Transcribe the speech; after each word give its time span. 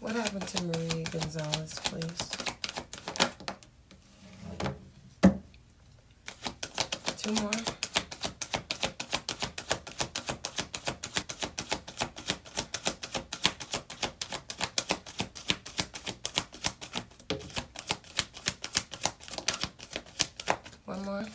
What 0.00 0.16
happened 0.16 0.48
to 0.48 0.64
Maria 0.64 1.04
Gonzalez, 1.04 1.74
please? 1.84 2.30
Two 7.18 7.32
more. 7.34 7.50
One 20.86 21.04
more. 21.04 21.26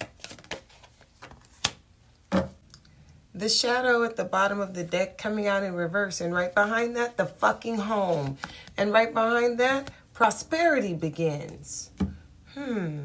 The 3.34 3.50
shadow 3.50 4.04
at 4.04 4.16
the 4.16 4.24
bottom 4.24 4.60
of 4.60 4.74
the 4.74 4.84
deck 4.84 5.18
coming 5.20 5.46
out 5.46 5.62
in 5.62 5.76
reverse, 5.76 6.20
and 6.20 6.34
right 6.34 6.54
behind 6.54 6.96
that, 6.96 7.16
the 7.18 7.26
fucking 7.26 7.78
home. 7.78 8.38
And 8.78 8.92
right 8.92 9.14
behind 9.14 9.58
that, 9.60 9.92
prosperity 10.14 10.94
begins. 10.94 11.92
Hmm. 12.54 13.00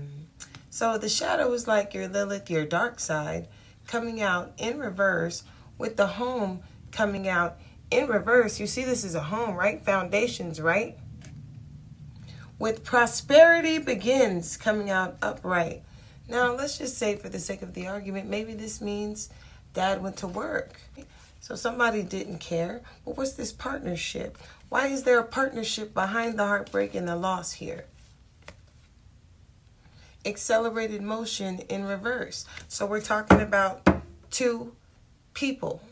So 0.70 0.98
the 0.98 1.08
shadow 1.08 1.52
is 1.52 1.66
like 1.66 1.94
your 1.94 2.08
Lilith, 2.08 2.50
your 2.50 2.64
dark 2.64 3.00
side, 3.00 3.48
coming 3.86 4.20
out 4.20 4.52
in 4.58 4.78
reverse, 4.78 5.42
with 5.78 5.96
the 5.96 6.06
home 6.06 6.62
coming 6.92 7.26
out 7.28 7.58
in 7.90 8.06
reverse. 8.06 8.60
You 8.60 8.66
see, 8.66 8.84
this 8.84 9.04
is 9.04 9.14
a 9.14 9.20
home, 9.20 9.56
right? 9.56 9.82
Foundations, 9.84 10.60
right? 10.60 10.96
With 12.58 12.84
prosperity 12.84 13.78
begins 13.78 14.56
coming 14.56 14.90
out 14.90 15.16
upright. 15.22 15.82
Now, 16.28 16.54
let's 16.54 16.78
just 16.78 16.96
say, 16.96 17.16
for 17.16 17.28
the 17.28 17.40
sake 17.40 17.62
of 17.62 17.74
the 17.74 17.88
argument, 17.88 18.28
maybe 18.28 18.54
this 18.54 18.80
means 18.80 19.30
dad 19.74 20.02
went 20.02 20.16
to 20.18 20.28
work. 20.28 20.80
So 21.40 21.56
somebody 21.56 22.02
didn't 22.02 22.38
care. 22.38 22.82
But 23.04 23.16
what's 23.16 23.32
this 23.32 23.52
partnership? 23.52 24.38
Why 24.70 24.86
is 24.86 25.02
there 25.02 25.18
a 25.18 25.24
partnership 25.24 25.92
behind 25.92 26.38
the 26.38 26.46
heartbreak 26.46 26.94
and 26.94 27.08
the 27.08 27.16
loss 27.16 27.54
here? 27.54 27.86
Accelerated 30.24 31.02
motion 31.02 31.58
in 31.68 31.84
reverse. 31.84 32.44
So 32.68 32.86
we're 32.86 33.00
talking 33.00 33.40
about 33.40 33.84
two 34.30 34.76
people, 35.34 35.82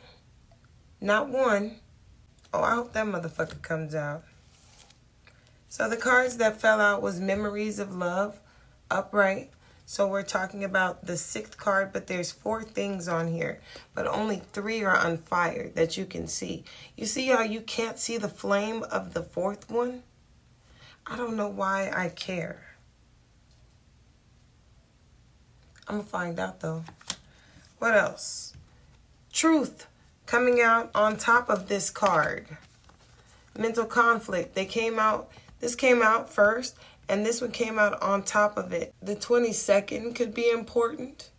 not 1.00 1.28
one. 1.28 1.80
Oh, 2.54 2.62
I 2.62 2.76
hope 2.76 2.92
that 2.92 3.04
motherfucker 3.04 3.60
comes 3.62 3.96
out. 3.96 4.22
So 5.68 5.88
the 5.88 5.96
cards 5.96 6.36
that 6.36 6.60
fell 6.60 6.80
out 6.80 7.02
was 7.02 7.20
Memories 7.20 7.80
of 7.80 7.96
Love, 7.96 8.38
Upright, 8.92 9.50
so 9.90 10.06
we're 10.06 10.22
talking 10.22 10.64
about 10.64 11.06
the 11.06 11.16
sixth 11.16 11.56
card, 11.56 11.94
but 11.94 12.08
there's 12.08 12.30
four 12.30 12.62
things 12.62 13.08
on 13.08 13.26
here, 13.26 13.58
but 13.94 14.06
only 14.06 14.36
three 14.36 14.84
are 14.84 14.94
on 14.94 15.16
fire 15.16 15.70
that 15.76 15.96
you 15.96 16.04
can 16.04 16.26
see. 16.26 16.62
You 16.94 17.06
see 17.06 17.28
how 17.28 17.40
you 17.40 17.62
can't 17.62 17.98
see 17.98 18.18
the 18.18 18.28
flame 18.28 18.82
of 18.90 19.14
the 19.14 19.22
fourth 19.22 19.70
one? 19.70 20.02
I 21.06 21.16
don't 21.16 21.38
know 21.38 21.48
why 21.48 21.90
I 21.90 22.10
care. 22.10 22.76
I'm 25.88 25.94
going 25.94 26.04
to 26.04 26.10
find 26.10 26.38
out 26.38 26.60
though. 26.60 26.84
What 27.78 27.96
else? 27.96 28.52
Truth 29.32 29.86
coming 30.26 30.60
out 30.60 30.90
on 30.94 31.16
top 31.16 31.48
of 31.48 31.68
this 31.68 31.88
card. 31.88 32.58
Mental 33.58 33.86
conflict. 33.86 34.54
They 34.54 34.66
came 34.66 34.98
out, 34.98 35.30
this 35.60 35.74
came 35.74 36.02
out 36.02 36.28
first, 36.28 36.76
and 37.08 37.24
this 37.24 37.40
one 37.40 37.50
came 37.50 37.78
out 37.78 38.00
on 38.02 38.22
top 38.22 38.56
of 38.56 38.72
it. 38.72 38.94
The 39.02 39.16
22nd 39.16 40.14
could 40.14 40.34
be 40.34 40.50
important. 40.50 41.30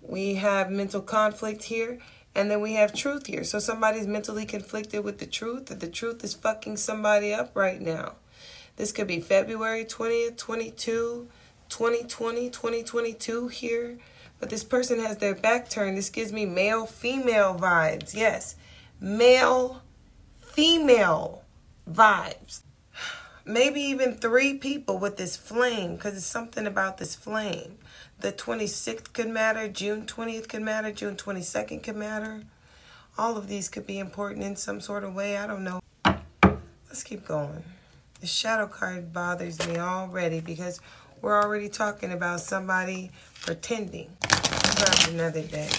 We 0.00 0.34
have 0.34 0.70
mental 0.70 1.00
conflict 1.00 1.64
here, 1.64 1.98
and 2.34 2.50
then 2.50 2.60
we 2.60 2.74
have 2.74 2.94
truth 2.94 3.26
here. 3.26 3.44
So 3.44 3.58
somebody's 3.58 4.06
mentally 4.06 4.46
conflicted 4.46 5.04
with 5.04 5.18
the 5.18 5.26
truth, 5.26 5.70
or 5.70 5.74
the 5.74 5.88
truth 5.88 6.22
is 6.24 6.34
fucking 6.34 6.76
somebody 6.76 7.32
up 7.32 7.50
right 7.54 7.80
now. 7.80 8.14
This 8.76 8.92
could 8.92 9.06
be 9.06 9.20
February 9.20 9.84
20th, 9.84 10.36
22, 10.36 11.28
2020, 11.68 12.50
2022 12.50 13.48
here. 13.48 13.98
But 14.40 14.50
this 14.50 14.64
person 14.64 14.98
has 15.00 15.18
their 15.18 15.34
back 15.34 15.68
turned. 15.68 15.96
This 15.96 16.10
gives 16.10 16.32
me 16.32 16.46
male 16.46 16.86
female 16.86 17.54
vibes. 17.54 18.14
Yes, 18.14 18.56
male 19.00 19.82
female 20.40 21.44
vibes 21.88 22.62
maybe 23.44 23.80
even 23.80 24.14
three 24.14 24.54
people 24.54 24.98
with 24.98 25.16
this 25.16 25.36
flame 25.36 25.96
because 25.96 26.16
it's 26.16 26.26
something 26.26 26.66
about 26.66 26.98
this 26.98 27.14
flame. 27.14 27.78
The 28.20 28.32
26th 28.32 29.12
could 29.12 29.28
matter, 29.28 29.68
June 29.68 30.06
20th 30.06 30.48
could 30.48 30.62
matter, 30.62 30.92
June 30.92 31.16
22nd 31.16 31.82
could 31.82 31.96
matter. 31.96 32.42
All 33.18 33.36
of 33.36 33.48
these 33.48 33.68
could 33.68 33.86
be 33.86 33.98
important 33.98 34.44
in 34.44 34.56
some 34.56 34.80
sort 34.80 35.04
of 35.04 35.14
way. 35.14 35.36
I 35.36 35.46
don't 35.46 35.64
know. 35.64 35.80
Let's 36.04 37.02
keep 37.02 37.26
going. 37.26 37.62
The 38.20 38.26
shadow 38.26 38.66
card 38.66 39.12
bothers 39.12 39.66
me 39.66 39.78
already 39.78 40.40
because 40.40 40.80
we're 41.20 41.40
already 41.40 41.68
talking 41.68 42.12
about 42.12 42.40
somebody 42.40 43.10
pretending. 43.42 44.10
Grab 44.76 45.08
another 45.08 45.42
deck. 45.42 45.70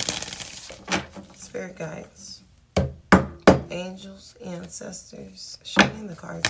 Spirit 1.35 1.77
guides. 1.77 2.43
Angels, 3.71 4.35
ancestors. 4.43 5.57
Show 5.63 5.87
me 5.93 6.07
the 6.07 6.15
cards. 6.15 6.49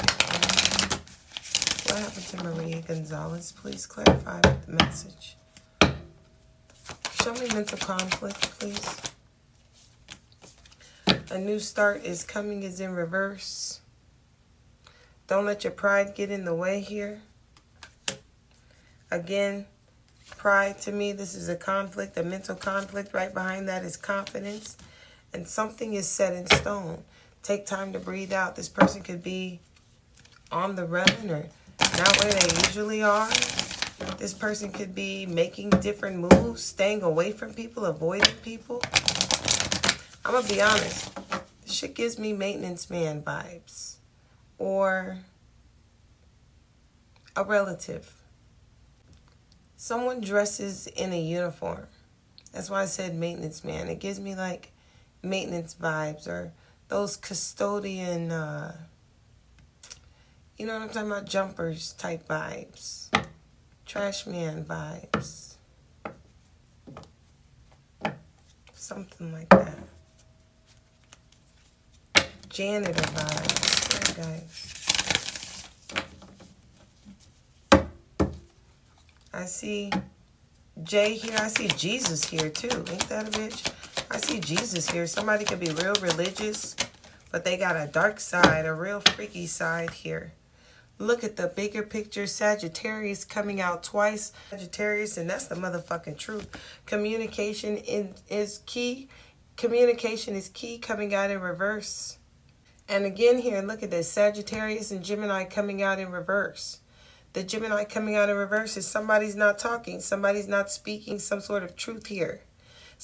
What 1.93 2.01
happened 2.01 2.25
to 2.25 2.43
Maria 2.43 2.81
Gonzalez? 2.81 3.51
Please 3.51 3.85
clarify 3.85 4.41
the 4.41 4.57
message. 4.65 5.37
Show 7.21 7.33
me 7.35 7.47
mental 7.53 7.77
conflict, 7.77 8.41
please. 8.57 9.01
A 11.29 11.37
new 11.37 11.59
start 11.59 12.03
is 12.03 12.23
coming 12.23 12.63
is 12.63 12.79
in 12.79 12.95
reverse. 12.95 13.79
Don't 15.27 15.45
let 15.45 15.63
your 15.63 15.69
pride 15.69 16.15
get 16.15 16.31
in 16.31 16.45
the 16.45 16.55
way 16.55 16.79
here. 16.79 17.21
Again, 19.11 19.67
pride 20.35 20.81
to 20.81 20.91
me, 20.91 21.11
this 21.11 21.35
is 21.35 21.47
a 21.47 21.55
conflict, 21.55 22.17
a 22.17 22.23
mental 22.23 22.55
conflict. 22.55 23.13
Right 23.13 23.31
behind 23.31 23.69
that 23.69 23.83
is 23.83 23.97
confidence. 23.97 24.77
And 25.31 25.47
something 25.47 25.93
is 25.93 26.07
set 26.07 26.33
in 26.33 26.47
stone. 26.47 27.03
Take 27.43 27.67
time 27.67 27.93
to 27.93 27.99
breathe 27.99 28.33
out. 28.33 28.55
This 28.55 28.67
person 28.67 29.03
could 29.03 29.21
be 29.21 29.59
on 30.51 30.75
the 30.75 30.87
run 30.87 31.29
or 31.29 31.45
not 31.79 32.23
where 32.23 32.33
they 32.33 32.55
usually 32.65 33.03
are. 33.03 33.29
This 34.17 34.33
person 34.33 34.71
could 34.71 34.93
be 34.93 35.25
making 35.25 35.69
different 35.69 36.17
moves, 36.17 36.63
staying 36.63 37.03
away 37.03 37.31
from 37.31 37.53
people, 37.53 37.85
avoiding 37.85 38.35
people. 38.43 38.81
I'm 40.25 40.31
going 40.31 40.43
to 40.43 40.53
be 40.53 40.61
honest. 40.61 41.13
This 41.63 41.73
shit 41.73 41.95
gives 41.95 42.17
me 42.17 42.33
maintenance 42.33 42.89
man 42.89 43.21
vibes. 43.21 43.95
Or 44.57 45.19
a 47.35 47.43
relative. 47.43 48.13
Someone 49.75 50.21
dresses 50.21 50.87
in 50.87 51.11
a 51.13 51.19
uniform. 51.19 51.87
That's 52.51 52.69
why 52.69 52.83
I 52.83 52.85
said 52.85 53.15
maintenance 53.15 53.63
man. 53.63 53.89
It 53.89 53.99
gives 53.99 54.19
me 54.19 54.35
like 54.35 54.71
maintenance 55.21 55.75
vibes 55.75 56.27
or 56.27 56.53
those 56.87 57.17
custodian... 57.17 58.31
Uh, 58.31 58.77
you 60.57 60.65
know 60.67 60.73
what 60.73 60.83
I'm 60.83 60.89
talking 60.89 61.11
about? 61.11 61.25
Jumpers 61.25 61.93
type 61.93 62.27
vibes. 62.27 63.09
Trash 63.85 64.27
man 64.27 64.63
vibes. 64.63 65.55
Something 68.73 69.31
like 69.31 69.49
that. 69.49 69.77
Janitor 72.49 73.01
vibes. 73.01 74.17
Guys. 74.17 74.79
I 79.33 79.45
see 79.45 79.91
Jay 80.83 81.15
here. 81.15 81.35
I 81.39 81.47
see 81.47 81.67
Jesus 81.69 82.25
here, 82.25 82.49
too. 82.49 82.67
Ain't 82.91 83.09
that 83.09 83.27
a 83.27 83.31
bitch? 83.31 83.71
I 84.11 84.17
see 84.17 84.39
Jesus 84.39 84.87
here. 84.87 85.07
Somebody 85.07 85.45
could 85.45 85.59
be 85.59 85.71
real 85.71 85.95
religious, 86.01 86.75
but 87.31 87.43
they 87.43 87.57
got 87.57 87.75
a 87.75 87.89
dark 87.91 88.19
side, 88.19 88.67
a 88.67 88.73
real 88.73 88.99
freaky 88.99 89.47
side 89.47 89.89
here. 89.89 90.33
Look 90.99 91.23
at 91.23 91.35
the 91.35 91.47
bigger 91.47 91.83
picture. 91.83 92.27
Sagittarius 92.27 93.25
coming 93.25 93.59
out 93.59 93.83
twice. 93.83 94.31
Sagittarius, 94.49 95.17
and 95.17 95.29
that's 95.29 95.47
the 95.47 95.55
motherfucking 95.55 96.17
truth. 96.17 96.47
Communication 96.85 97.77
in, 97.77 98.13
is 98.29 98.61
key. 98.65 99.09
Communication 99.57 100.35
is 100.35 100.49
key 100.49 100.77
coming 100.77 101.13
out 101.13 101.29
in 101.29 101.41
reverse. 101.41 102.17
And 102.87 103.05
again 103.05 103.39
here, 103.39 103.61
look 103.61 103.81
at 103.81 103.91
this. 103.91 104.11
Sagittarius 104.11 104.91
and 104.91 105.03
Gemini 105.03 105.45
coming 105.45 105.81
out 105.81 105.99
in 105.99 106.11
reverse. 106.11 106.79
The 107.33 107.43
Gemini 107.43 107.83
coming 107.85 108.15
out 108.15 108.29
in 108.29 108.35
reverse 108.35 108.77
is 108.77 108.85
somebody's 108.85 109.35
not 109.35 109.57
talking. 109.57 109.99
Somebody's 109.99 110.47
not 110.47 110.69
speaking 110.69 111.17
some 111.17 111.41
sort 111.41 111.63
of 111.63 111.75
truth 111.75 112.07
here. 112.07 112.41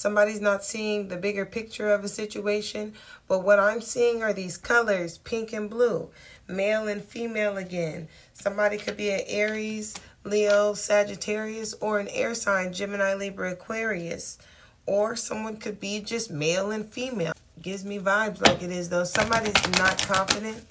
Somebody's 0.00 0.40
not 0.40 0.64
seeing 0.64 1.08
the 1.08 1.18
bigger 1.18 1.44
picture 1.44 1.90
of 1.90 2.04
a 2.04 2.08
situation. 2.08 2.94
But 3.28 3.44
what 3.44 3.58
I'm 3.58 3.82
seeing 3.82 4.22
are 4.22 4.32
these 4.32 4.56
colors, 4.56 5.18
pink 5.18 5.52
and 5.52 5.68
blue 5.68 6.08
male 6.48 6.88
and 6.88 7.04
female 7.04 7.58
again. 7.58 8.08
Somebody 8.32 8.78
could 8.78 8.96
be 8.96 9.10
an 9.10 9.20
Aries, 9.26 9.94
Leo, 10.24 10.72
Sagittarius, 10.72 11.74
or 11.82 11.98
an 11.98 12.08
air 12.08 12.34
sign, 12.34 12.72
Gemini, 12.72 13.12
Libra, 13.12 13.52
Aquarius. 13.52 14.38
Or 14.86 15.16
someone 15.16 15.58
could 15.58 15.78
be 15.78 16.00
just 16.00 16.30
male 16.30 16.70
and 16.70 16.86
female. 16.90 17.34
Gives 17.60 17.84
me 17.84 17.98
vibes 17.98 18.40
like 18.40 18.62
it 18.62 18.70
is 18.70 18.88
though. 18.88 19.04
Somebody's 19.04 19.68
not 19.78 19.98
confident. 19.98 20.64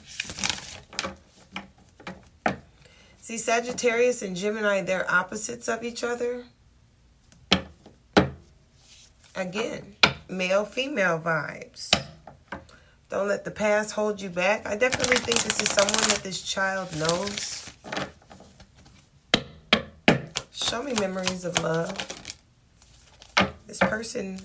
See, 3.22 3.38
Sagittarius 3.38 4.24
and 4.24 4.36
Gemini, 4.36 4.82
they're 4.82 5.06
opposites 5.08 5.68
of 5.68 5.84
each 5.84 6.04
other. 6.04 6.46
Again, 9.40 9.96
male-female 10.28 11.22
vibes. 11.22 11.90
Don't 13.10 13.30
let 13.30 13.46
the 13.46 13.52
past 13.52 13.92
hold 13.94 14.20
you 14.20 14.30
back. 14.30 14.68
I 14.68 14.76
definitely 14.76 15.16
think 15.16 15.42
this 15.42 15.62
is 15.62 15.70
someone 15.70 16.10
that 16.10 16.20
this 16.24 16.42
child 16.42 16.94
knows. 16.98 17.72
Show 20.52 20.84
me 20.84 20.92
memories 21.00 21.46
of 21.46 21.58
love. 21.64 22.36
This 23.66 23.80
person 23.80 24.42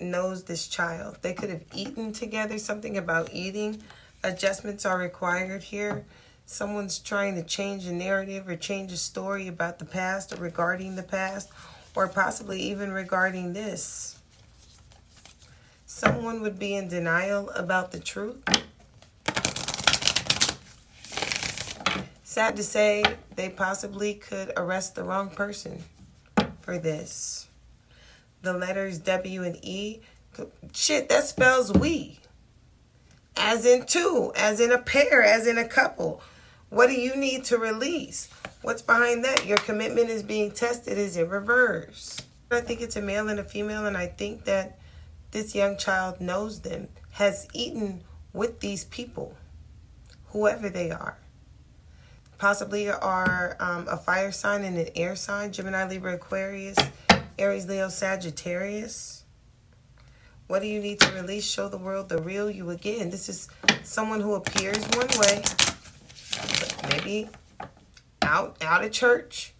knows 0.00 0.42
this 0.42 0.66
child. 0.66 1.18
They 1.22 1.32
could 1.32 1.50
have 1.50 1.62
eaten 1.72 2.12
together, 2.12 2.58
something 2.58 2.98
about 2.98 3.30
eating. 3.32 3.80
Adjustments 4.24 4.84
are 4.86 4.98
required 4.98 5.62
here. 5.62 6.04
Someone's 6.46 6.98
trying 6.98 7.36
to 7.36 7.44
change 7.44 7.86
a 7.86 7.92
narrative 7.92 8.48
or 8.48 8.56
change 8.56 8.90
a 8.90 8.96
story 8.96 9.46
about 9.46 9.78
the 9.78 9.84
past 9.84 10.32
or 10.32 10.36
regarding 10.42 10.96
the 10.96 11.04
past 11.04 11.48
or 11.98 12.06
possibly 12.06 12.60
even 12.62 12.92
regarding 12.92 13.54
this. 13.54 14.20
Someone 15.84 16.42
would 16.42 16.56
be 16.56 16.76
in 16.76 16.86
denial 16.86 17.50
about 17.50 17.90
the 17.90 17.98
truth. 17.98 18.38
Sad 22.22 22.54
to 22.54 22.62
say, 22.62 23.02
they 23.34 23.48
possibly 23.48 24.14
could 24.14 24.52
arrest 24.56 24.94
the 24.94 25.02
wrong 25.02 25.28
person 25.28 25.82
for 26.60 26.78
this 26.78 27.48
the 28.42 28.52
letters 28.52 29.00
W 29.00 29.42
and 29.42 29.58
E. 29.64 30.00
Shit, 30.72 31.08
that 31.08 31.24
spells 31.24 31.72
we. 31.72 32.20
As 33.36 33.66
in 33.66 33.86
two, 33.86 34.30
as 34.36 34.60
in 34.60 34.70
a 34.70 34.78
pair, 34.78 35.24
as 35.24 35.48
in 35.48 35.58
a 35.58 35.66
couple. 35.66 36.22
What 36.68 36.86
do 36.86 36.94
you 36.94 37.16
need 37.16 37.42
to 37.46 37.58
release? 37.58 38.28
What's 38.68 38.82
behind 38.82 39.24
that? 39.24 39.46
Your 39.46 39.56
commitment 39.56 40.10
is 40.10 40.22
being 40.22 40.50
tested 40.50 40.98
is 40.98 41.16
in 41.16 41.30
reverse. 41.30 42.20
I 42.50 42.60
think 42.60 42.82
it's 42.82 42.96
a 42.96 43.00
male 43.00 43.30
and 43.30 43.40
a 43.40 43.42
female, 43.42 43.86
and 43.86 43.96
I 43.96 44.08
think 44.08 44.44
that 44.44 44.78
this 45.30 45.54
young 45.54 45.78
child 45.78 46.20
knows 46.20 46.60
them, 46.60 46.88
has 47.12 47.48
eaten 47.54 48.04
with 48.34 48.60
these 48.60 48.84
people, 48.84 49.34
whoever 50.32 50.68
they 50.68 50.90
are. 50.90 51.16
Possibly 52.36 52.90
are 52.90 53.56
um, 53.58 53.88
a 53.88 53.96
fire 53.96 54.32
sign 54.32 54.64
and 54.64 54.76
an 54.76 54.90
air 54.94 55.16
sign, 55.16 55.50
Gemini, 55.50 55.88
Libra, 55.88 56.16
Aquarius, 56.16 56.76
Aries, 57.38 57.66
Leo, 57.66 57.88
Sagittarius. 57.88 59.24
What 60.46 60.60
do 60.60 60.68
you 60.68 60.80
need 60.80 61.00
to 61.00 61.12
release? 61.14 61.50
Show 61.50 61.70
the 61.70 61.78
world 61.78 62.10
the 62.10 62.20
real 62.20 62.50
you 62.50 62.68
again. 62.68 63.08
This 63.08 63.30
is 63.30 63.48
someone 63.82 64.20
who 64.20 64.34
appears 64.34 64.86
one 64.88 65.08
way, 65.18 65.42
maybe 66.90 67.30
out, 68.28 68.56
out 68.62 68.84
of 68.84 68.92
church. 68.92 69.54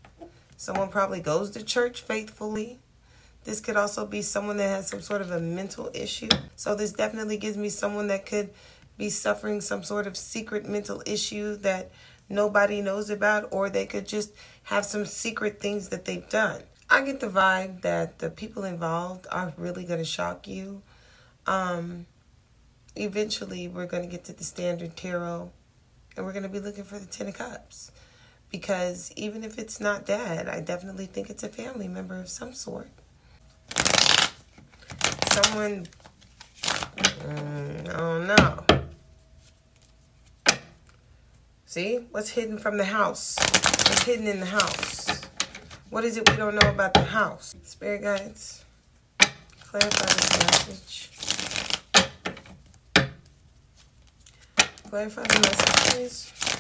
Someone 0.57 0.89
probably 0.89 1.21
goes 1.21 1.51
to 1.53 1.63
church 1.63 2.03
faithfully. 2.03 2.79
This 3.45 3.61
could 3.61 3.77
also 3.77 4.05
be 4.05 4.21
someone 4.21 4.59
that 4.59 4.69
has 4.69 4.89
some 4.89 5.01
sort 5.01 5.23
of 5.23 5.31
a 5.31 5.41
mental 5.41 5.91
issue. 5.95 6.29
So 6.57 6.75
this 6.75 6.93
definitely 6.93 7.39
gives 7.39 7.57
me 7.57 7.71
someone 7.71 8.09
that 8.09 8.27
could 8.27 8.51
be 8.99 9.09
suffering 9.09 9.61
some 9.61 9.83
sort 9.83 10.07
of 10.07 10.17
secret 10.17 10.69
mental 10.69 11.03
issue 11.07 11.57
that 11.57 11.91
nobody 12.29 12.83
knows 12.83 13.09
about, 13.09 13.49
or 13.53 13.71
they 13.71 13.87
could 13.87 14.07
just 14.07 14.33
have 14.65 14.85
some 14.85 15.07
secret 15.07 15.61
things 15.61 15.89
that 15.89 16.05
they've 16.05 16.29
done. 16.29 16.63
I 16.91 17.03
get 17.03 17.21
the 17.21 17.29
vibe 17.29 17.83
that 17.83 18.19
the 18.19 18.29
people 18.29 18.65
involved 18.65 19.27
are 19.31 19.55
really 19.57 19.85
going 19.85 20.01
to 20.01 20.05
shock 20.05 20.47
you. 20.47 20.83
Um, 21.47 22.07
eventually, 22.97 23.69
we're 23.69 23.87
going 23.87 24.03
to 24.03 24.09
get 24.09 24.25
to 24.25 24.33
the 24.33 24.45
standard 24.45 24.97
tarot 24.97 25.53
and 26.17 26.27
we're 26.27 26.33
going 26.33 26.43
to 26.43 26.49
be 26.49 26.59
looking 26.59 26.85
for 26.85 26.99
the 26.99 27.07
Ten 27.07 27.29
of 27.29 27.35
Cups. 27.35 27.93
Because 28.51 29.13
even 29.17 29.45
if 29.45 29.59
it's 29.59 29.81
not 29.81 30.07
dad, 30.07 30.49
I 30.49 30.61
definitely 30.61 31.07
think 31.07 31.29
it's 31.29 31.43
a 31.43 31.49
family 31.49 31.89
member 31.89 32.19
of 32.19 32.29
some 32.29 32.55
sort. 32.55 32.89
Someone, 35.33 35.87
mm, 36.63 37.97
don't 37.97 38.27
know. 38.27 38.65
See, 41.67 42.07
what's 42.11 42.31
hidden 42.31 42.59
from 42.59 42.79
the 42.79 42.87
house? 42.87 43.37
What's 43.39 44.05
hidden 44.05 44.27
in 44.27 44.41
the 44.41 44.47
house? 44.47 45.21
What 45.91 46.05
is 46.05 46.17
it 46.17 46.29
we 46.31 46.37
don't 46.37 46.55
know 46.55 46.71
about 46.71 46.95
the 46.95 47.05
house? 47.05 47.55
Spirit 47.63 48.03
guides, 48.03 48.65
clarify 49.61 50.07
this 50.07 50.39
message. 50.39 51.11
Clarify 54.89 55.23
the 55.23 55.41
message, 55.41 55.93
please. 55.93 56.58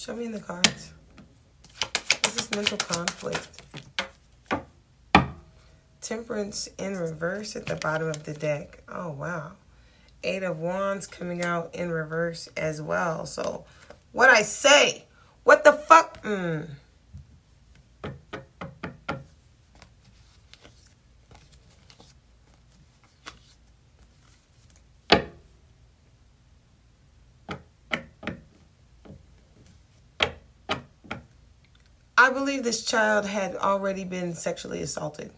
Show 0.00 0.16
me 0.16 0.24
in 0.24 0.32
the 0.32 0.40
cards. 0.40 0.94
This 2.22 2.36
is 2.36 2.50
mental 2.52 2.78
conflict. 2.78 3.46
Temperance 6.00 6.70
in 6.78 6.96
reverse 6.96 7.54
at 7.54 7.66
the 7.66 7.76
bottom 7.76 8.08
of 8.08 8.24
the 8.24 8.32
deck. 8.32 8.82
Oh, 8.88 9.10
wow. 9.10 9.52
Eight 10.24 10.42
of 10.42 10.58
Wands 10.58 11.06
coming 11.06 11.42
out 11.42 11.74
in 11.74 11.90
reverse 11.90 12.48
as 12.56 12.80
well. 12.80 13.26
So, 13.26 13.66
what 14.12 14.30
I 14.30 14.40
say? 14.40 15.04
What 15.44 15.64
the 15.64 15.72
fuck? 15.74 16.22
Mm. 16.22 16.70
I 32.20 32.28
believe 32.50 32.64
this 32.64 32.84
child 32.84 33.26
had 33.26 33.54
already 33.54 34.02
been 34.02 34.34
sexually 34.34 34.82
assaulted. 34.82 35.30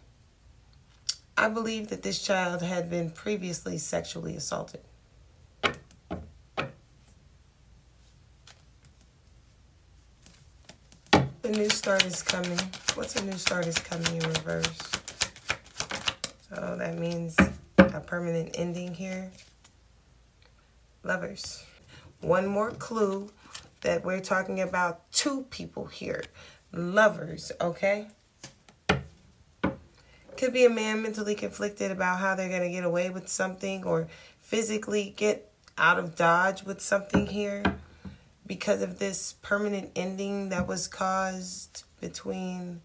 I 1.37 1.51
believe 1.51 1.89
that 1.89 2.03
this 2.03 2.23
child 2.23 2.63
had 2.63 2.89
been 2.89 3.11
previously 3.11 3.77
sexually 3.77 4.35
assaulted. 4.35 4.81
The 11.43 11.51
new 11.51 11.69
start 11.69 12.07
is 12.07 12.23
coming. 12.23 12.59
What's 12.95 13.15
a 13.17 13.25
new 13.27 13.37
start 13.37 13.67
is 13.67 13.77
coming 13.77 14.17
in 14.17 14.27
reverse? 14.31 14.81
So 16.49 16.77
that 16.79 16.97
means 16.97 17.37
a 17.77 18.01
permanent 18.01 18.55
ending 18.55 18.95
here. 18.95 19.31
Lovers. 21.03 21.63
One 22.23 22.47
more 22.47 22.71
clue 22.71 23.31
that 23.83 24.03
we're 24.03 24.21
talking 24.21 24.63
about 24.63 25.13
two 25.13 25.43
people 25.51 25.85
here 25.85 26.23
lovers, 26.73 27.53
okay? 27.61 28.09
Could 30.37 30.53
be 30.53 30.65
a 30.65 30.71
man 30.71 31.03
mentally 31.03 31.35
conflicted 31.35 31.91
about 31.91 32.19
how 32.19 32.35
they're 32.35 32.49
going 32.49 32.63
to 32.63 32.71
get 32.71 32.85
away 32.85 33.11
with 33.11 33.29
something 33.29 33.85
or 33.85 34.09
physically 34.41 35.15
get 35.17 35.51
out 35.79 35.99
of 35.99 36.17
dodge 36.17 36.65
with 36.65 36.81
something 36.81 37.27
here 37.27 37.63
because 38.47 38.83
of 38.83 38.99
this 38.99 39.35
permanent 39.43 39.91
ending 39.95 40.49
that 40.49 40.67
was 40.67 40.89
caused 40.89 41.85
between 42.01 42.81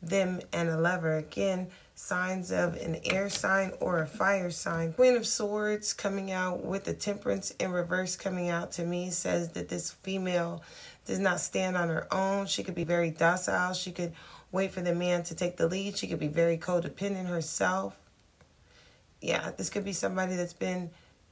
them 0.00 0.40
and 0.52 0.68
a 0.68 0.78
lover. 0.78 1.16
Again, 1.16 1.68
signs 1.94 2.50
of 2.50 2.74
an 2.76 2.98
air 3.04 3.28
sign 3.28 3.72
or 3.80 4.02
a 4.02 4.06
fire 4.06 4.50
sign. 4.50 4.92
Queen 4.92 5.16
of 5.16 5.26
Swords 5.26 5.92
coming 5.92 6.32
out 6.32 6.64
with 6.64 6.84
the 6.84 6.94
Temperance 6.94 7.52
in 7.52 7.70
reverse 7.70 8.16
coming 8.16 8.48
out 8.48 8.72
to 8.72 8.84
me 8.84 9.10
says 9.10 9.50
that 9.50 9.68
this 9.68 9.92
female 9.92 10.62
does 11.04 11.20
not 11.20 11.40
stand 11.40 11.76
on 11.76 11.88
her 11.88 12.12
own. 12.12 12.46
She 12.46 12.62
could 12.64 12.74
be 12.74 12.84
very 12.84 13.10
docile. 13.10 13.74
She 13.74 13.92
could 13.92 14.12
wait 14.50 14.72
for 14.72 14.80
the 14.80 14.94
man 14.94 15.22
to 15.24 15.34
take 15.34 15.56
the 15.56 15.68
lead. 15.68 15.96
She 15.96 16.06
could 16.06 16.18
be 16.18 16.28
very 16.28 16.58
codependent 16.58 17.28
herself. 17.28 17.96
Yeah, 19.20 19.52
this 19.56 19.70
could 19.70 19.84
be 19.84 19.92
somebody 19.92 20.34
that's 20.34 20.52
been 20.52 20.90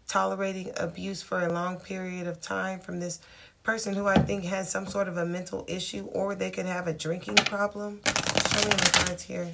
tolerating 0.09 0.73
abuse 0.77 1.23
for 1.23 1.41
a 1.41 1.53
long 1.53 1.79
period 1.79 2.27
of 2.27 2.41
time 2.41 2.81
from 2.81 3.01
this 3.01 3.21
person 3.63 3.95
who 3.95 4.07
I 4.07 4.19
think 4.19 4.45
has 4.45 4.71
some 4.71 4.87
sort 4.87 5.09
of 5.09 5.17
a 5.17 5.25
mental 5.25 5.65
issue 5.69 6.07
or 6.07 6.35
they 6.35 6.51
could 6.51 6.67
have 6.67 6.87
a 6.87 6.93
drinking 6.93 7.37
problem. 7.37 8.01
Show 8.05 8.69
me 8.69 8.75
the 8.75 8.91
cards 8.93 9.23
here 9.23 9.53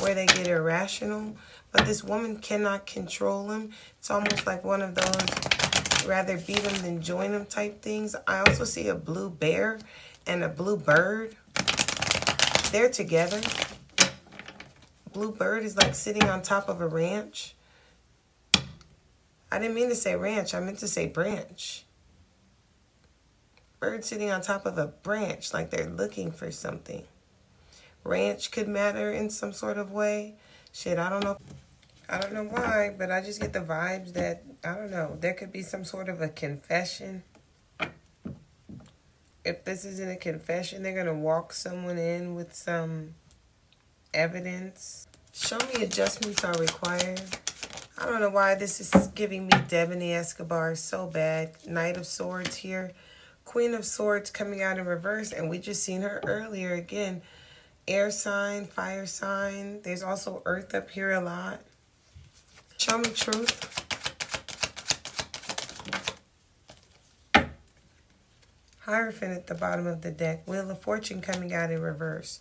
where 0.00 0.14
they 0.14 0.26
get 0.26 0.46
irrational. 0.46 1.36
But 1.72 1.86
this 1.86 2.02
woman 2.02 2.38
cannot 2.38 2.86
control 2.86 3.50
him. 3.50 3.72
It's 3.98 4.10
almost 4.10 4.46
like 4.46 4.64
one 4.64 4.82
of 4.82 4.94
those 4.94 6.06
rather 6.06 6.38
beat 6.38 6.62
them 6.62 6.82
than 6.82 7.02
join 7.02 7.32
them 7.32 7.44
type 7.44 7.82
things. 7.82 8.16
I 8.26 8.40
also 8.40 8.64
see 8.64 8.88
a 8.88 8.94
blue 8.94 9.28
bear 9.28 9.78
and 10.26 10.42
a 10.42 10.48
blue 10.48 10.76
bird. 10.76 11.36
They're 12.72 12.90
together. 12.90 13.40
Blue 15.12 15.32
bird 15.32 15.64
is 15.64 15.76
like 15.76 15.94
sitting 15.94 16.24
on 16.24 16.42
top 16.42 16.68
of 16.68 16.80
a 16.80 16.86
ranch. 16.86 17.54
I 19.50 19.58
didn't 19.58 19.74
mean 19.74 19.88
to 19.88 19.94
say 19.94 20.14
ranch. 20.16 20.54
I 20.54 20.60
meant 20.60 20.78
to 20.78 20.88
say 20.88 21.06
branch. 21.06 21.84
Bird 23.80 24.04
sitting 24.04 24.30
on 24.30 24.40
top 24.40 24.66
of 24.66 24.76
a 24.76 24.86
branch 24.86 25.54
like 25.54 25.70
they're 25.70 25.88
looking 25.88 26.30
for 26.30 26.50
something. 26.50 27.04
Ranch 28.04 28.50
could 28.50 28.68
matter 28.68 29.12
in 29.12 29.30
some 29.30 29.52
sort 29.52 29.78
of 29.78 29.92
way. 29.92 30.36
Shit, 30.72 30.98
I 30.98 31.08
don't 31.08 31.24
know. 31.24 31.38
I 32.08 32.18
don't 32.18 32.32
know 32.32 32.44
why, 32.44 32.94
but 32.96 33.10
I 33.10 33.20
just 33.20 33.40
get 33.40 33.52
the 33.52 33.60
vibes 33.60 34.14
that, 34.14 34.42
I 34.64 34.74
don't 34.74 34.90
know, 34.90 35.18
there 35.20 35.34
could 35.34 35.52
be 35.52 35.62
some 35.62 35.84
sort 35.84 36.08
of 36.08 36.22
a 36.22 36.28
confession 36.28 37.22
if 39.48 39.64
this 39.64 39.84
isn't 39.84 40.10
a 40.10 40.16
confession, 40.16 40.82
they're 40.82 40.92
going 40.92 41.06
to 41.06 41.14
walk 41.14 41.52
someone 41.52 41.98
in 41.98 42.34
with 42.34 42.54
some 42.54 43.14
evidence. 44.12 45.08
Show 45.32 45.58
me 45.74 45.84
adjustments 45.84 46.44
are 46.44 46.52
required. 46.54 47.22
I 47.96 48.06
don't 48.06 48.20
know 48.20 48.30
why 48.30 48.54
this 48.54 48.80
is 48.80 49.08
giving 49.08 49.46
me 49.46 49.52
Devanny 49.52 50.14
Escobar 50.14 50.74
so 50.74 51.06
bad. 51.06 51.54
Knight 51.66 51.96
of 51.96 52.06
Swords 52.06 52.56
here. 52.56 52.92
Queen 53.44 53.74
of 53.74 53.84
Swords 53.84 54.30
coming 54.30 54.62
out 54.62 54.78
in 54.78 54.84
reverse. 54.84 55.32
And 55.32 55.48
we 55.48 55.58
just 55.58 55.82
seen 55.82 56.02
her 56.02 56.20
earlier 56.26 56.74
again. 56.74 57.22
Air 57.88 58.10
sign, 58.10 58.66
fire 58.66 59.06
sign. 59.06 59.80
There's 59.80 60.02
also 60.02 60.42
earth 60.44 60.74
up 60.74 60.90
here 60.90 61.10
a 61.10 61.22
lot. 61.22 61.62
Show 62.76 62.98
me 62.98 63.08
truth. 63.08 63.64
Hierophant 68.80 69.32
at 69.32 69.46
the 69.46 69.54
bottom 69.54 69.86
of 69.86 70.02
the 70.02 70.10
deck. 70.10 70.46
Wheel 70.46 70.70
of 70.70 70.82
Fortune 70.82 71.22
coming 71.22 71.54
out 71.54 71.70
in 71.70 71.80
reverse. 71.80 72.40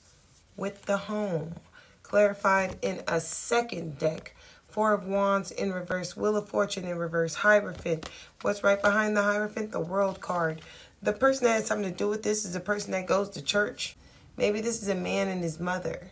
With 0.58 0.84
the 0.84 0.98
home. 0.98 1.56
Clarified 2.04 2.77
in 2.82 3.01
a 3.08 3.22
second 3.22 3.98
deck. 3.98 4.36
Four 4.68 4.92
of 4.92 5.08
Wands 5.08 5.51
in 5.51 5.72
reverse. 5.72 6.18
Wheel 6.18 6.36
of 6.36 6.50
Fortune 6.50 6.84
in 6.84 6.98
reverse. 6.98 7.36
Hierophant. 7.36 8.10
What's 8.42 8.66
right 8.66 8.82
behind 8.82 9.16
the 9.16 9.24
Hierophant? 9.24 9.72
The 9.72 9.80
World 9.80 10.20
card. 10.20 10.62
The 11.01 11.13
person 11.13 11.46
that 11.46 11.54
has 11.54 11.68
something 11.68 11.89
to 11.89 11.98
do 11.98 12.10
with 12.10 12.24
this 12.24 12.44
is 12.44 12.51
the 12.51 12.60
person 12.60 12.92
that 12.92 13.08
goes 13.08 13.30
to 13.30 13.42
church. 13.42 13.97
Maybe 14.38 14.62
this 14.62 14.82
is 14.82 14.88
a 14.88 14.96
man 14.96 15.27
and 15.27 15.44
his 15.44 15.60
mother. 15.60 16.12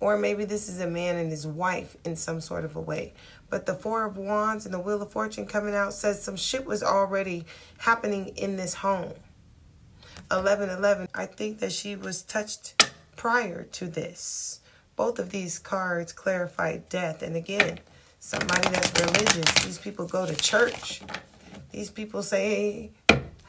Or 0.00 0.16
maybe 0.16 0.44
this 0.44 0.68
is 0.68 0.80
a 0.80 0.86
man 0.86 1.16
and 1.16 1.30
his 1.30 1.46
wife 1.46 1.96
in 2.04 2.16
some 2.16 2.40
sort 2.40 2.64
of 2.64 2.74
a 2.74 2.80
way. 2.80 3.12
But 3.48 3.66
the 3.66 3.74
Four 3.74 4.04
of 4.04 4.16
Wands 4.16 4.64
and 4.64 4.74
the 4.74 4.80
Wheel 4.80 5.02
of 5.02 5.12
Fortune 5.12 5.46
coming 5.46 5.74
out 5.74 5.92
says 5.92 6.22
some 6.22 6.36
shit 6.36 6.64
was 6.64 6.82
already 6.82 7.44
happening 7.78 8.28
in 8.36 8.56
this 8.56 8.74
home. 8.74 9.12
1111, 10.28 11.08
I 11.14 11.26
think 11.26 11.58
that 11.58 11.72
she 11.72 11.96
was 11.96 12.22
touched 12.22 12.90
prior 13.16 13.64
to 13.64 13.86
this. 13.86 14.60
Both 14.96 15.18
of 15.18 15.30
these 15.30 15.58
cards 15.58 16.12
clarify 16.12 16.78
death. 16.88 17.22
And 17.22 17.36
again, 17.36 17.80
somebody 18.20 18.68
that's 18.70 18.98
religious. 19.00 19.64
These 19.64 19.78
people 19.78 20.06
go 20.06 20.24
to 20.24 20.36
church. 20.36 21.02
These 21.72 21.90
people 21.90 22.22
say, 22.22 22.92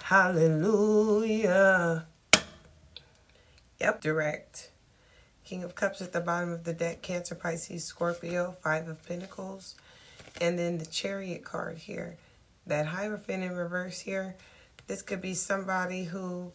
hallelujah. 0.04 2.08
Yep, 3.82 4.02
direct. 4.02 4.70
King 5.44 5.64
of 5.64 5.74
Cups 5.74 6.04
at 6.04 6.14
the 6.14 6.22
bottom 6.22 6.52
of 6.52 6.66
the 6.66 6.72
deck. 6.74 7.02
Cancer, 7.02 7.34
Pisces, 7.34 7.84
Scorpio. 7.84 8.56
Five 8.62 8.88
of 8.88 9.04
Pentacles. 9.08 9.74
And 10.40 10.60
then 10.60 10.78
the 10.78 10.86
Chariot 10.86 11.44
card 11.44 11.80
here. 11.80 12.18
That 12.68 12.86
Hierophant 12.86 13.42
in 13.42 13.56
reverse 13.56 14.00
here. 14.00 14.36
This 14.86 15.02
could 15.02 15.20
be 15.20 15.34
somebody 15.34 16.04
who 16.04 16.52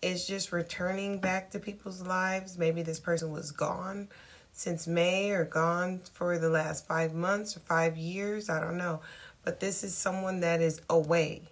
is 0.00 0.26
just 0.26 0.52
returning 0.52 1.18
back 1.18 1.50
to 1.50 1.58
people's 1.58 2.00
lives. 2.00 2.56
Maybe 2.56 2.80
this 2.80 2.98
person 2.98 3.30
was 3.30 3.52
gone 3.52 4.08
since 4.52 4.86
May 4.86 5.32
or 5.32 5.44
gone 5.44 6.00
for 6.14 6.38
the 6.38 6.48
last 6.48 6.86
five 6.86 7.12
months 7.12 7.58
or 7.58 7.60
five 7.60 7.98
years. 7.98 8.48
I 8.48 8.58
don't 8.58 8.78
know. 8.78 9.02
But 9.44 9.60
this 9.60 9.84
is 9.84 9.94
someone 9.94 10.40
that 10.40 10.62
is 10.62 10.80
away. 10.88 11.42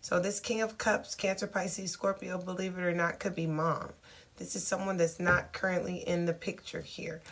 So 0.00 0.20
this 0.20 0.38
King 0.38 0.60
of 0.60 0.78
Cups, 0.78 1.16
Cancer, 1.16 1.48
Pisces, 1.48 1.90
Scorpio, 1.90 2.38
believe 2.38 2.78
it 2.78 2.82
or 2.82 2.94
not, 2.94 3.18
could 3.18 3.34
be 3.34 3.48
mom. 3.48 3.88
This 4.36 4.54
is 4.54 4.66
someone 4.66 4.96
that's 4.96 5.18
not 5.18 5.52
currently 5.52 5.96
in 5.96 6.26
the 6.26 6.34
picture 6.34 6.82
here. 6.82 7.22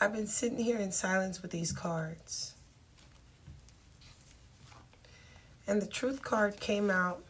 I've 0.00 0.12
been 0.12 0.26
sitting 0.26 0.58
here 0.58 0.78
in 0.78 0.92
silence 0.92 1.42
with 1.42 1.50
these 1.50 1.72
cards. 1.72 2.54
And 5.66 5.80
the 5.80 5.86
truth 5.86 6.22
card 6.22 6.58
came 6.58 6.90
out 6.90 7.24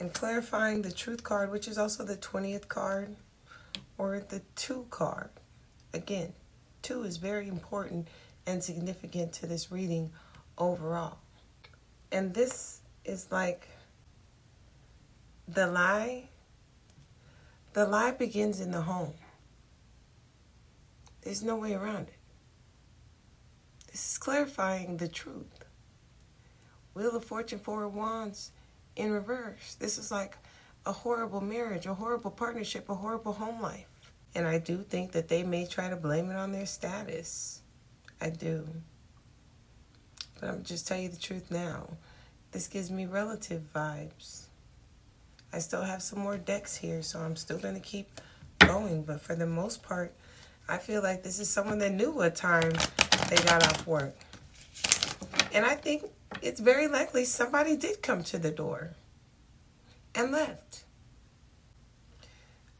and 0.00 0.12
clarifying 0.12 0.82
the 0.82 0.92
truth 0.92 1.22
card, 1.22 1.50
which 1.50 1.68
is 1.68 1.78
also 1.78 2.04
the 2.04 2.16
20th 2.16 2.68
card, 2.68 3.16
or 3.96 4.20
the 4.20 4.42
2 4.56 4.86
card. 4.90 5.30
Again, 5.92 6.32
2 6.82 7.04
is 7.04 7.16
very 7.16 7.48
important 7.48 8.08
and 8.46 8.62
significant 8.62 9.32
to 9.34 9.46
this 9.46 9.72
reading 9.72 10.10
overall. 10.58 11.18
And 12.12 12.34
this 12.34 12.80
is 13.04 13.28
like 13.30 13.68
the 15.48 15.66
lie. 15.66 16.28
The 17.72 17.86
lie 17.86 18.12
begins 18.12 18.60
in 18.60 18.70
the 18.70 18.82
home. 18.82 19.14
There's 21.22 21.42
no 21.42 21.56
way 21.56 21.74
around 21.74 22.08
it. 22.08 22.18
This 23.90 24.12
is 24.12 24.18
clarifying 24.18 24.98
the 24.98 25.08
truth. 25.08 25.64
Wheel 26.94 27.16
of 27.16 27.24
Fortune, 27.24 27.58
Four 27.58 27.84
of 27.84 27.94
Wands 27.94 28.52
in 28.96 29.10
reverse. 29.10 29.74
This 29.74 29.98
is 29.98 30.10
like 30.10 30.36
a 30.86 30.92
horrible 30.92 31.40
marriage, 31.40 31.86
a 31.86 31.94
horrible 31.94 32.30
partnership, 32.30 32.88
a 32.88 32.94
horrible 32.94 33.32
home 33.32 33.60
life. 33.60 33.86
And 34.34 34.46
I 34.46 34.58
do 34.58 34.78
think 34.78 35.12
that 35.12 35.28
they 35.28 35.42
may 35.42 35.66
try 35.66 35.88
to 35.88 35.96
blame 35.96 36.30
it 36.30 36.36
on 36.36 36.52
their 36.52 36.66
status. 36.66 37.62
I 38.20 38.30
do. 38.30 38.66
But 40.40 40.50
I'm 40.50 40.62
just 40.62 40.86
tell 40.86 40.98
you 40.98 41.08
the 41.08 41.16
truth 41.16 41.50
now. 41.50 41.88
This 42.52 42.68
gives 42.68 42.90
me 42.90 43.06
relative 43.06 43.62
vibes. 43.74 44.43
I 45.54 45.60
still 45.60 45.82
have 45.82 46.02
some 46.02 46.18
more 46.18 46.36
decks 46.36 46.74
here, 46.74 47.00
so 47.00 47.20
I'm 47.20 47.36
still 47.36 47.58
going 47.58 47.76
to 47.76 47.80
keep 47.80 48.20
going. 48.58 49.04
But 49.04 49.20
for 49.20 49.36
the 49.36 49.46
most 49.46 49.84
part, 49.84 50.12
I 50.68 50.78
feel 50.78 51.00
like 51.00 51.22
this 51.22 51.38
is 51.38 51.48
someone 51.48 51.78
that 51.78 51.92
knew 51.92 52.10
what 52.10 52.34
time 52.34 52.72
they 53.30 53.36
got 53.36 53.62
off 53.62 53.86
work. 53.86 54.16
And 55.52 55.64
I 55.64 55.76
think 55.76 56.06
it's 56.42 56.58
very 56.58 56.88
likely 56.88 57.24
somebody 57.24 57.76
did 57.76 58.02
come 58.02 58.24
to 58.24 58.38
the 58.38 58.50
door 58.50 58.94
and 60.12 60.32
left. 60.32 60.82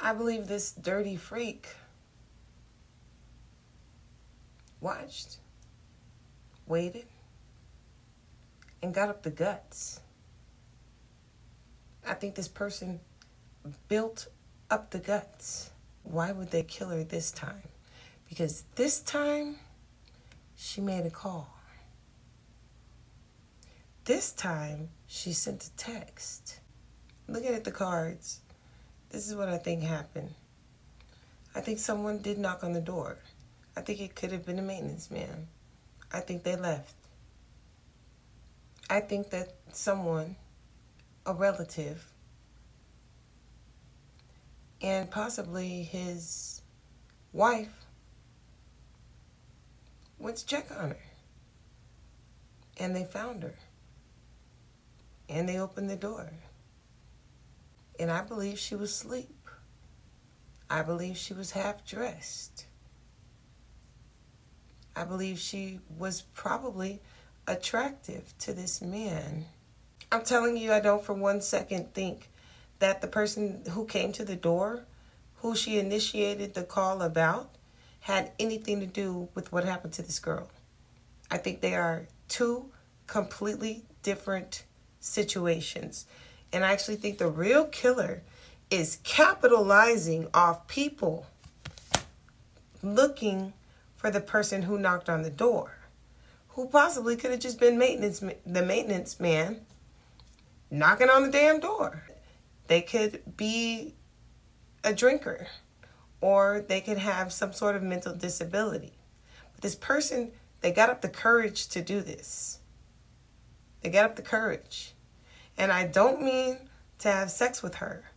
I 0.00 0.12
believe 0.12 0.48
this 0.48 0.72
dirty 0.72 1.14
freak 1.14 1.68
watched, 4.80 5.36
waited, 6.66 7.06
and 8.82 8.92
got 8.92 9.10
up 9.10 9.22
the 9.22 9.30
guts. 9.30 10.00
I 12.06 12.14
think 12.14 12.34
this 12.34 12.48
person 12.48 13.00
built 13.88 14.28
up 14.70 14.90
the 14.90 14.98
guts. 14.98 15.70
Why 16.02 16.32
would 16.32 16.50
they 16.50 16.62
kill 16.62 16.88
her 16.90 17.04
this 17.04 17.30
time? 17.30 17.62
Because 18.28 18.64
this 18.74 19.00
time 19.00 19.56
she 20.56 20.80
made 20.80 21.06
a 21.06 21.10
call. 21.10 21.54
This 24.04 24.32
time, 24.32 24.90
she 25.06 25.32
sent 25.32 25.64
a 25.64 25.70
text. 25.76 26.60
Looking 27.26 27.54
at 27.54 27.64
the 27.64 27.70
cards, 27.70 28.40
this 29.08 29.26
is 29.26 29.34
what 29.34 29.48
I 29.48 29.56
think 29.56 29.82
happened. 29.82 30.34
I 31.54 31.60
think 31.60 31.78
someone 31.78 32.18
did 32.18 32.36
knock 32.36 32.62
on 32.62 32.74
the 32.74 32.80
door. 32.82 33.16
I 33.76 33.80
think 33.80 34.00
it 34.00 34.14
could 34.14 34.30
have 34.30 34.44
been 34.44 34.58
a 34.58 34.62
maintenance 34.62 35.10
man. 35.10 35.46
I 36.12 36.20
think 36.20 36.42
they 36.42 36.54
left. 36.56 36.94
I 38.90 39.00
think 39.00 39.30
that 39.30 39.54
someone, 39.72 40.36
a 41.26 41.34
relative, 41.34 42.12
and 44.80 45.10
possibly 45.10 45.82
his 45.82 46.62
wife, 47.32 47.86
went 50.18 50.36
to 50.38 50.46
check 50.46 50.70
on 50.70 50.90
her. 50.90 50.96
And 52.76 52.94
they 52.94 53.04
found 53.04 53.44
her 53.44 53.54
and 55.28 55.48
they 55.48 55.58
opened 55.58 55.90
the 55.90 55.96
door. 55.96 56.30
And 57.98 58.10
I 58.10 58.22
believe 58.22 58.58
she 58.58 58.74
was 58.74 58.90
asleep. 58.90 59.48
I 60.68 60.82
believe 60.82 61.16
she 61.16 61.34
was 61.34 61.52
half 61.52 61.84
dressed. 61.86 62.66
I 64.96 65.04
believe 65.04 65.38
she 65.38 65.80
was 65.98 66.22
probably 66.22 67.00
attractive 67.46 68.34
to 68.40 68.52
this 68.52 68.80
man. 68.80 69.46
I'm 70.14 70.22
telling 70.22 70.56
you, 70.56 70.72
I 70.72 70.78
don't 70.78 71.02
for 71.02 71.12
one 71.12 71.40
second 71.40 71.92
think 71.92 72.30
that 72.78 73.00
the 73.00 73.08
person 73.08 73.64
who 73.72 73.84
came 73.84 74.12
to 74.12 74.24
the 74.24 74.36
door, 74.36 74.84
who 75.38 75.56
she 75.56 75.76
initiated 75.76 76.54
the 76.54 76.62
call 76.62 77.02
about, 77.02 77.50
had 77.98 78.30
anything 78.38 78.78
to 78.78 78.86
do 78.86 79.28
with 79.34 79.50
what 79.50 79.64
happened 79.64 79.92
to 79.94 80.02
this 80.02 80.20
girl. 80.20 80.48
I 81.32 81.38
think 81.38 81.60
they 81.60 81.74
are 81.74 82.06
two 82.28 82.66
completely 83.08 83.82
different 84.04 84.62
situations. 85.00 86.06
And 86.52 86.64
I 86.64 86.70
actually 86.70 86.96
think 86.96 87.18
the 87.18 87.26
real 87.26 87.64
killer 87.64 88.22
is 88.70 89.00
capitalizing 89.02 90.28
off 90.32 90.68
people 90.68 91.26
looking 92.84 93.52
for 93.96 94.12
the 94.12 94.20
person 94.20 94.62
who 94.62 94.78
knocked 94.78 95.08
on 95.08 95.22
the 95.22 95.30
door, 95.30 95.78
who 96.50 96.68
possibly 96.68 97.16
could 97.16 97.32
have 97.32 97.40
just 97.40 97.58
been 97.58 97.76
maintenance 97.76 98.20
the 98.46 98.62
maintenance 98.62 99.18
man 99.18 99.62
knocking 100.70 101.10
on 101.10 101.22
the 101.22 101.30
damn 101.30 101.60
door. 101.60 102.04
They 102.66 102.80
could 102.80 103.36
be 103.36 103.94
a 104.82 104.92
drinker 104.92 105.48
or 106.20 106.64
they 106.66 106.80
could 106.80 106.98
have 106.98 107.32
some 107.32 107.52
sort 107.52 107.76
of 107.76 107.82
mental 107.82 108.14
disability. 108.14 108.92
But 109.52 109.62
this 109.62 109.74
person, 109.74 110.32
they 110.60 110.72
got 110.72 110.88
up 110.88 111.02
the 111.02 111.08
courage 111.08 111.68
to 111.68 111.82
do 111.82 112.00
this. 112.00 112.60
They 113.82 113.90
got 113.90 114.06
up 114.06 114.16
the 114.16 114.22
courage. 114.22 114.94
And 115.58 115.70
I 115.70 115.86
don't 115.86 116.22
mean 116.22 116.58
to 117.00 117.08
have 117.08 117.30
sex 117.30 117.62
with 117.62 117.76
her, 117.76 118.10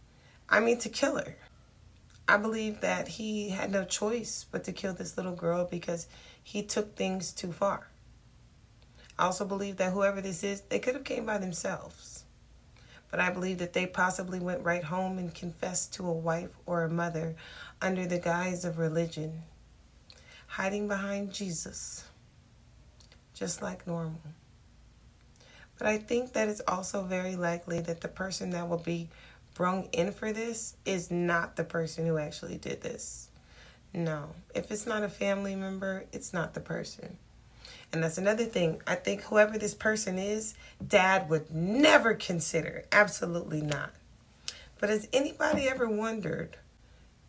I 0.50 0.62
mean 0.62 0.78
to 0.80 0.90
kill 0.90 1.18
her. 1.18 1.36
I 2.30 2.38
believe 2.38 2.82
that 2.82 3.08
he 3.08 3.50
had 3.50 3.72
no 3.72 3.86
choice 3.86 4.46
but 4.50 4.64
to 4.66 4.72
kill 4.72 4.94
this 4.94 5.18
little 5.18 5.36
girl 5.36 5.68
because 5.70 6.08
he 6.44 6.64
took 6.64 6.96
things 6.96 7.32
too 7.32 7.52
far. 7.52 7.90
I 9.20 9.26
also 9.26 9.46
believe 9.46 9.78
that 9.78 9.94
whoever 9.94 10.22
this 10.22 10.44
is, 10.44 10.62
they 10.62 10.80
could 10.80 10.94
have 10.94 11.04
came 11.04 11.26
by 11.26 11.38
themselves. 11.38 12.17
But 13.10 13.20
I 13.20 13.30
believe 13.30 13.60
that 13.60 13.74
they 13.74 13.86
possibly 13.86 14.40
went 14.40 14.64
right 14.64 14.84
home 14.84 15.18
and 15.18 15.34
confessed 15.34 15.94
to 15.94 16.08
a 16.08 16.14
wife 16.14 16.50
or 16.66 16.84
a 16.84 16.90
mother 16.90 17.36
under 17.82 18.06
the 18.06 18.20
guise 18.20 18.66
of 18.66 18.78
religion, 18.78 19.44
hiding 20.48 20.88
behind 20.88 21.34
Jesus, 21.34 22.06
just 23.34 23.62
like 23.62 23.88
normal. 23.88 24.22
But 25.78 25.88
I 25.88 25.98
think 26.00 26.34
that 26.34 26.50
it's 26.50 26.62
also 26.68 27.04
very 27.04 27.36
likely 27.36 27.80
that 27.82 28.02
the 28.02 28.08
person 28.08 28.50
that 28.52 28.68
will 28.68 28.78
be 28.78 29.10
brung 29.54 29.86
in 29.92 30.12
for 30.12 30.34
this 30.34 30.76
is 30.86 31.10
not 31.10 31.56
the 31.56 31.64
person 31.64 32.06
who 32.06 32.18
actually 32.18 32.58
did 32.58 32.82
this. 32.82 33.30
No. 33.94 34.30
If 34.54 34.70
it's 34.72 34.86
not 34.86 35.04
a 35.04 35.10
family 35.10 35.56
member, 35.56 36.06
it's 36.12 36.34
not 36.34 36.54
the 36.54 36.60
person. 36.60 37.18
And 37.92 38.04
that's 38.04 38.18
another 38.18 38.46
thing. 38.46 38.82
I 38.86 38.96
think 38.96 39.24
whoever 39.24 39.58
this 39.58 39.74
person 39.74 40.18
is, 40.18 40.56
dad 40.86 41.30
would 41.30 41.52
never 41.52 42.14
consider. 42.14 42.84
Absolutely 42.92 43.62
not. 43.62 43.94
But 44.80 44.90
has 44.90 45.08
anybody 45.12 45.68
ever 45.68 45.90
wondered 45.90 46.58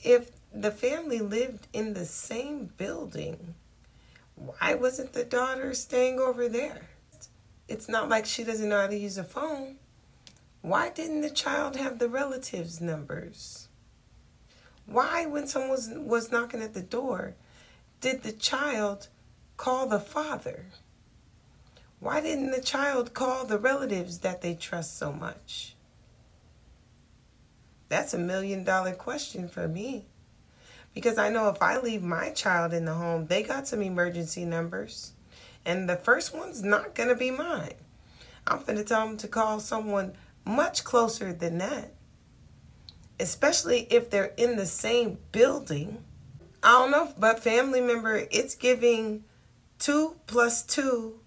if 0.02 0.30
the 0.52 0.70
family 0.70 1.20
lived 1.20 1.66
in 1.72 1.94
the 1.94 2.04
same 2.04 2.70
building? 2.76 3.54
Why 4.34 4.74
wasn't 4.74 5.12
the 5.12 5.24
daughter 5.24 5.74
staying 5.74 6.18
over 6.18 6.48
there? 6.48 6.88
It's 7.68 7.88
not 7.88 8.08
like 8.08 8.24
she 8.26 8.44
doesn't 8.44 8.68
know 8.68 8.80
how 8.80 8.86
to 8.86 8.96
use 8.96 9.18
a 9.18 9.24
phone. 9.24 9.76
Why 10.62 10.90
didn't 10.90 11.20
the 11.20 11.30
child 11.30 11.76
have 11.76 11.98
the 11.98 12.08
relatives' 12.08 12.80
numbers? 12.80 13.68
Why, 14.86 15.26
when 15.26 15.46
someone 15.46 15.70
was, 15.70 15.90
was 15.94 16.32
knocking 16.32 16.62
at 16.62 16.74
the 16.74 16.82
door, 16.82 17.34
did 18.00 18.22
the 18.22 18.32
child 18.32 19.08
call 19.58 19.86
the 19.86 20.00
father? 20.00 20.66
Why 22.00 22.20
didn't 22.22 22.52
the 22.52 22.62
child 22.62 23.12
call 23.12 23.44
the 23.44 23.58
relatives 23.58 24.20
that 24.20 24.40
they 24.40 24.54
trust 24.54 24.96
so 24.96 25.12
much? 25.12 25.74
That's 27.88 28.14
a 28.14 28.18
million 28.18 28.64
dollar 28.64 28.92
question 28.92 29.48
for 29.48 29.66
me. 29.68 30.06
Because 30.94 31.18
I 31.18 31.28
know 31.28 31.48
if 31.48 31.60
I 31.60 31.78
leave 31.78 32.02
my 32.02 32.30
child 32.30 32.72
in 32.72 32.84
the 32.84 32.94
home, 32.94 33.26
they 33.26 33.42
got 33.42 33.66
some 33.68 33.82
emergency 33.82 34.44
numbers. 34.44 35.12
And 35.66 35.88
the 35.88 35.96
first 35.96 36.34
one's 36.34 36.62
not 36.62 36.94
going 36.94 37.08
to 37.08 37.14
be 37.14 37.30
mine. 37.30 37.74
I'm 38.46 38.62
going 38.62 38.78
to 38.78 38.84
tell 38.84 39.06
them 39.06 39.16
to 39.18 39.28
call 39.28 39.60
someone 39.60 40.14
much 40.44 40.84
closer 40.84 41.32
than 41.32 41.58
that. 41.58 41.92
Especially 43.20 43.86
if 43.90 44.08
they're 44.08 44.32
in 44.36 44.56
the 44.56 44.66
same 44.66 45.18
building. 45.32 46.04
I 46.62 46.78
don't 46.78 46.90
know, 46.90 47.12
but 47.18 47.42
family 47.42 47.80
member, 47.80 48.26
it's 48.30 48.54
giving 48.54 49.24
two 49.78 50.16
plus 50.26 50.62
two 50.62 51.20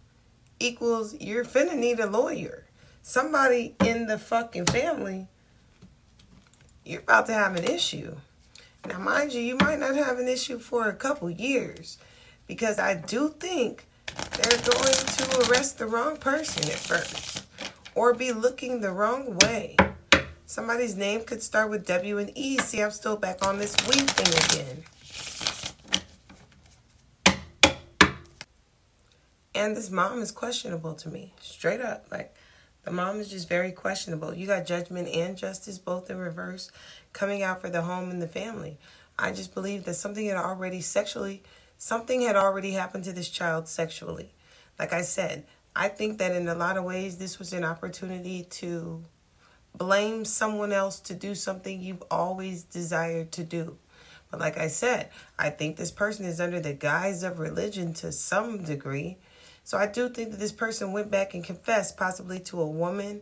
equals 0.59 1.15
you're 1.19 1.45
finna 1.45 1.75
need 1.75 1.99
a 1.99 2.05
lawyer. 2.05 2.65
Somebody 3.01 3.75
in 3.83 4.05
the 4.05 4.17
fucking 4.17 4.67
family, 4.67 5.27
you're 6.85 7.01
about 7.01 7.25
to 7.27 7.33
have 7.33 7.55
an 7.55 7.63
issue. 7.63 8.15
Now, 8.87 8.99
mind 8.99 9.33
you, 9.33 9.41
you 9.41 9.57
might 9.57 9.79
not 9.79 9.95
have 9.95 10.19
an 10.19 10.27
issue 10.27 10.59
for 10.59 10.87
a 10.87 10.93
couple 10.93 11.29
years 11.29 11.97
because 12.47 12.79
I 12.79 12.95
do 12.95 13.29
think 13.29 13.85
they're 14.15 14.61
going 14.61 14.93
to 14.93 15.49
arrest 15.49 15.77
the 15.77 15.87
wrong 15.87 16.17
person 16.17 16.63
at 16.63 16.77
first 16.77 17.45
or 17.95 18.13
be 18.13 18.31
looking 18.31 18.81
the 18.81 18.91
wrong 18.91 19.37
way. 19.39 19.75
Somebody's 20.45 20.95
name 20.95 21.23
could 21.23 21.41
start 21.41 21.69
with 21.69 21.87
W 21.87 22.17
and 22.17 22.31
E. 22.35 22.57
See, 22.57 22.81
I'm 22.81 22.91
still 22.91 23.15
back 23.15 23.45
on 23.45 23.57
this 23.57 23.75
weed 23.87 24.09
thing 24.09 24.59
again. 24.59 24.83
And 29.53 29.75
this 29.75 29.91
mom 29.91 30.21
is 30.21 30.31
questionable 30.31 30.93
to 30.95 31.09
me, 31.09 31.33
straight 31.41 31.81
up. 31.81 32.05
Like, 32.09 32.33
the 32.83 32.91
mom 32.91 33.19
is 33.19 33.29
just 33.29 33.49
very 33.49 33.71
questionable. 33.71 34.33
You 34.33 34.47
got 34.47 34.65
judgment 34.65 35.09
and 35.09 35.37
justice 35.37 35.77
both 35.77 36.09
in 36.09 36.17
reverse 36.17 36.71
coming 37.13 37.43
out 37.43 37.61
for 37.61 37.69
the 37.69 37.81
home 37.81 38.09
and 38.09 38.21
the 38.21 38.27
family. 38.27 38.77
I 39.19 39.31
just 39.31 39.53
believe 39.53 39.85
that 39.85 39.95
something 39.95 40.25
had 40.25 40.37
already 40.37 40.81
sexually, 40.81 41.43
something 41.77 42.21
had 42.21 42.35
already 42.35 42.71
happened 42.71 43.03
to 43.03 43.13
this 43.13 43.29
child 43.29 43.67
sexually. 43.67 44.31
Like 44.79 44.93
I 44.93 45.01
said, 45.01 45.45
I 45.75 45.89
think 45.89 46.17
that 46.17 46.35
in 46.35 46.47
a 46.47 46.55
lot 46.55 46.77
of 46.77 46.83
ways, 46.83 47.17
this 47.17 47.37
was 47.37 47.53
an 47.53 47.63
opportunity 47.63 48.43
to 48.43 49.03
blame 49.75 50.25
someone 50.25 50.71
else 50.71 50.99
to 51.01 51.13
do 51.13 51.35
something 51.35 51.79
you've 51.79 52.03
always 52.09 52.63
desired 52.63 53.31
to 53.33 53.43
do. 53.43 53.77
But 54.29 54.39
like 54.39 54.57
I 54.57 54.67
said, 54.67 55.09
I 55.37 55.49
think 55.49 55.75
this 55.75 55.91
person 55.91 56.25
is 56.25 56.41
under 56.41 56.59
the 56.59 56.73
guise 56.73 57.21
of 57.21 57.39
religion 57.39 57.93
to 57.95 58.11
some 58.11 58.63
degree. 58.63 59.17
So 59.71 59.77
I 59.77 59.87
do 59.87 60.09
think 60.09 60.31
that 60.31 60.37
this 60.41 60.51
person 60.51 60.91
went 60.91 61.09
back 61.09 61.33
and 61.33 61.45
confessed, 61.45 61.95
possibly 61.95 62.41
to 62.41 62.59
a 62.59 62.67
woman, 62.67 63.21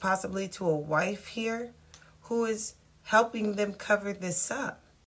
possibly 0.00 0.48
to 0.48 0.68
a 0.68 0.74
wife 0.74 1.28
here, 1.28 1.70
who 2.22 2.46
is 2.46 2.74
helping 3.04 3.54
them 3.54 3.74
cover 3.74 4.12
this 4.12 4.50
up. 4.50 4.82